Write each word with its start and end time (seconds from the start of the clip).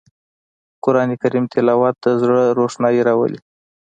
قرآن 0.83 1.09
کریم 1.21 1.45
تلاوت 1.53 1.95
د 2.01 2.05
زړه 2.21 2.41
روښنايي 2.59 3.01
راولي 3.07 3.39